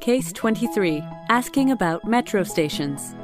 Case 0.00 0.32
23, 0.32 1.02
asking 1.28 1.70
about 1.70 2.04
metro 2.04 2.42
stations. 2.42 3.14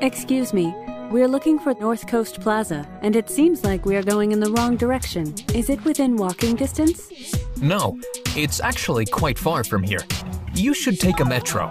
Excuse 0.00 0.54
me, 0.54 0.74
we're 1.10 1.28
looking 1.28 1.58
for 1.58 1.74
North 1.74 2.06
Coast 2.06 2.40
Plaza, 2.40 2.88
and 3.02 3.14
it 3.14 3.28
seems 3.28 3.62
like 3.62 3.84
we 3.84 3.94
are 3.94 4.02
going 4.02 4.32
in 4.32 4.40
the 4.40 4.50
wrong 4.52 4.74
direction. 4.74 5.34
Is 5.54 5.68
it 5.68 5.84
within 5.84 6.16
walking 6.16 6.56
distance? 6.56 7.12
No, 7.60 8.00
it's 8.34 8.58
actually 8.60 9.04
quite 9.04 9.38
far 9.38 9.64
from 9.64 9.82
here. 9.82 10.00
You 10.54 10.72
should 10.72 10.98
take 10.98 11.20
a 11.20 11.26
metro. 11.26 11.68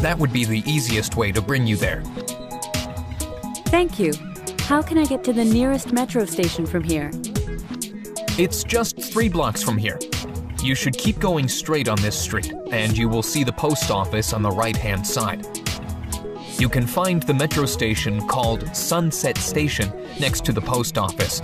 That 0.00 0.16
would 0.16 0.32
be 0.32 0.44
the 0.44 0.62
easiest 0.64 1.16
way 1.16 1.32
to 1.32 1.42
bring 1.42 1.66
you 1.66 1.76
there. 1.76 2.02
Thank 3.66 3.98
you. 3.98 4.12
How 4.60 4.80
can 4.80 4.96
I 4.96 5.06
get 5.06 5.24
to 5.24 5.32
the 5.32 5.44
nearest 5.44 5.92
metro 5.92 6.24
station 6.24 6.66
from 6.66 6.84
here? 6.84 7.10
It's 8.38 8.62
just 8.62 9.02
three 9.12 9.28
blocks 9.28 9.60
from 9.60 9.76
here. 9.76 9.98
You 10.64 10.74
should 10.74 10.96
keep 10.96 11.18
going 11.18 11.46
straight 11.46 11.88
on 11.88 12.00
this 12.00 12.18
street, 12.18 12.50
and 12.70 12.96
you 12.96 13.06
will 13.06 13.22
see 13.22 13.44
the 13.44 13.52
post 13.52 13.90
office 13.90 14.32
on 14.32 14.40
the 14.40 14.50
right 14.50 14.74
hand 14.74 15.06
side. 15.06 15.46
You 16.58 16.70
can 16.70 16.86
find 16.86 17.22
the 17.22 17.34
metro 17.34 17.66
station 17.66 18.26
called 18.28 18.74
Sunset 18.74 19.36
Station 19.36 19.92
next 20.18 20.42
to 20.46 20.52
the 20.52 20.62
post 20.62 20.96
office. 20.96 21.42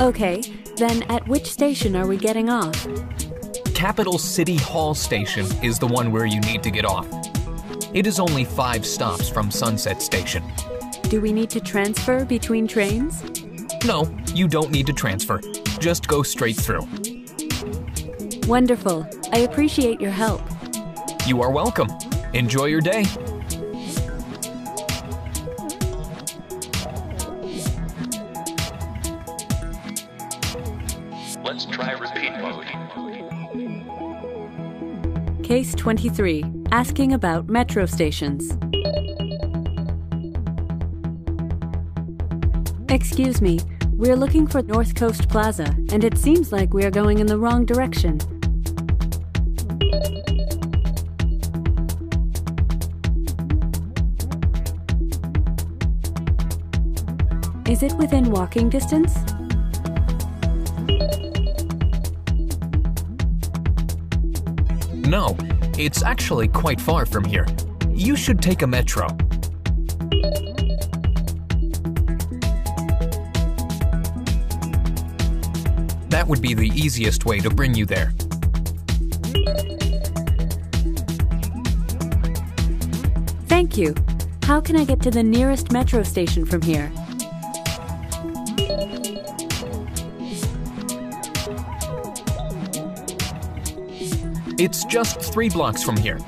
Okay, 0.00 0.40
then 0.76 1.02
at 1.10 1.28
which 1.28 1.44
station 1.44 1.94
are 1.94 2.06
we 2.06 2.16
getting 2.16 2.48
off? 2.48 2.88
Capital 3.74 4.16
City 4.16 4.56
Hall 4.56 4.94
Station 4.94 5.44
is 5.62 5.78
the 5.78 5.86
one 5.86 6.10
where 6.10 6.24
you 6.24 6.40
need 6.40 6.62
to 6.62 6.70
get 6.70 6.86
off. 6.86 7.06
It 7.92 8.06
is 8.06 8.18
only 8.18 8.44
five 8.44 8.86
stops 8.86 9.28
from 9.28 9.50
Sunset 9.50 10.00
Station. 10.00 10.42
Do 11.02 11.20
we 11.20 11.34
need 11.34 11.50
to 11.50 11.60
transfer 11.60 12.24
between 12.24 12.66
trains? 12.66 13.22
No, 13.84 14.10
you 14.32 14.48
don't 14.48 14.70
need 14.70 14.86
to 14.86 14.94
transfer. 14.94 15.38
Just 15.80 16.08
go 16.08 16.22
straight 16.22 16.56
through. 16.56 16.88
Wonderful. 18.48 19.06
I 19.30 19.40
appreciate 19.40 20.00
your 20.00 20.10
help. 20.10 20.40
You 21.26 21.42
are 21.42 21.50
welcome. 21.52 21.90
Enjoy 22.32 22.64
your 22.64 22.80
day. 22.80 23.04
Let's 31.44 31.66
try 31.66 31.92
repeat 31.92 32.32
mode. 32.40 32.64
Case 35.44 35.74
23, 35.74 36.42
asking 36.72 37.12
about 37.12 37.50
metro 37.50 37.84
stations. 37.84 38.56
Excuse 42.88 43.42
me, 43.42 43.60
we're 43.92 44.16
looking 44.16 44.46
for 44.46 44.62
North 44.62 44.94
Coast 44.94 45.28
Plaza, 45.28 45.66
and 45.92 46.02
it 46.02 46.16
seems 46.16 46.50
like 46.50 46.72
we 46.72 46.86
are 46.86 46.90
going 46.90 47.18
in 47.18 47.26
the 47.26 47.36
wrong 47.36 47.66
direction. 47.66 48.18
Is 57.68 57.82
it 57.82 57.92
within 57.98 58.30
walking 58.30 58.70
distance? 58.70 59.14
No, 65.06 65.36
it's 65.76 66.02
actually 66.02 66.48
quite 66.48 66.80
far 66.80 67.04
from 67.04 67.24
here. 67.24 67.46
You 67.90 68.16
should 68.16 68.40
take 68.40 68.62
a 68.62 68.66
metro. 68.66 69.08
That 76.08 76.24
would 76.26 76.40
be 76.40 76.54
the 76.54 76.72
easiest 76.74 77.26
way 77.26 77.38
to 77.40 77.50
bring 77.50 77.74
you 77.74 77.84
there. 77.84 78.12
Thank 83.46 83.76
you. 83.76 83.94
How 84.44 84.62
can 84.62 84.74
I 84.76 84.84
get 84.84 85.02
to 85.02 85.10
the 85.10 85.22
nearest 85.22 85.70
metro 85.70 86.02
station 86.02 86.46
from 86.46 86.62
here? 86.62 86.90
It's 94.58 94.84
just 94.86 95.20
three 95.20 95.48
blocks 95.48 95.84
from 95.84 95.96
here. 95.96 96.18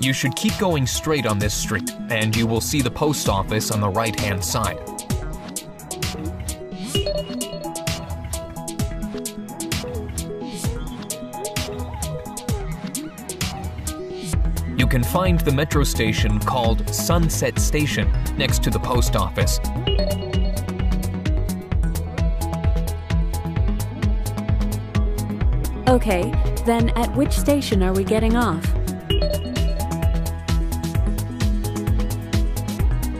You 0.00 0.14
should 0.14 0.34
keep 0.34 0.56
going 0.58 0.86
straight 0.86 1.26
on 1.26 1.38
this 1.38 1.52
street, 1.52 1.90
and 2.08 2.34
you 2.34 2.46
will 2.46 2.62
see 2.62 2.80
the 2.80 2.90
post 2.90 3.28
office 3.28 3.70
on 3.70 3.80
the 3.80 3.88
right 3.90 4.18
hand 4.18 4.42
side. 4.42 4.78
You 14.78 14.86
can 14.86 15.04
find 15.04 15.38
the 15.40 15.52
metro 15.54 15.84
station 15.84 16.38
called 16.38 16.88
Sunset 16.94 17.58
Station 17.58 18.10
next 18.38 18.62
to 18.62 18.70
the 18.70 18.78
post 18.78 19.16
office. 19.16 19.60
Okay, 25.94 26.32
then 26.66 26.88
at 26.96 27.14
which 27.14 27.30
station 27.30 27.80
are 27.80 27.92
we 27.92 28.02
getting 28.02 28.34
off? 28.34 28.64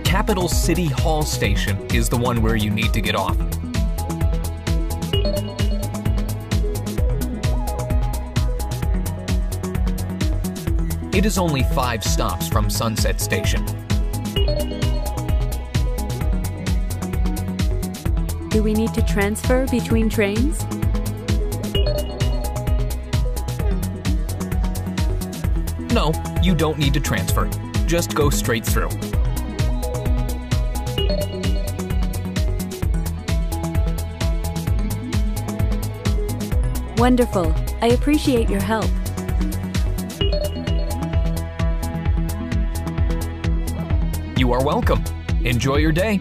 Capital 0.05 0.49
City 0.49 0.87
Hall 0.87 1.23
Station 1.23 1.79
is 1.95 2.09
the 2.09 2.17
one 2.17 2.43
where 2.43 2.57
you 2.57 2.71
need 2.71 2.93
to 2.93 3.01
get 3.01 3.15
off. 3.15 3.39
It 11.15 11.25
is 11.25 11.39
only 11.39 11.63
five 11.63 12.03
stops 12.03 12.49
from 12.49 12.69
Sunset 12.69 13.21
Station. 13.21 13.65
Do 18.49 18.65
we 18.65 18.75
need 18.75 18.93
to 18.95 19.05
transfer 19.07 19.65
between 19.69 20.11
trains? 20.11 20.67
No, 25.95 26.13
you 26.43 26.57
don't 26.57 26.77
need 26.77 26.93
to 26.95 27.01
transfer. 27.01 27.49
Just 27.87 28.17
go 28.17 28.29
straight 28.29 28.67
through. 28.67 28.89
Wonderful. 36.99 37.55
I 37.81 37.91
appreciate 37.93 38.51
your 38.51 38.61
help. 38.61 38.91
You 44.37 44.53
are 44.53 44.65
welcome. 44.65 45.05
Enjoy 45.45 45.77
your 45.77 45.93
day. 45.93 46.19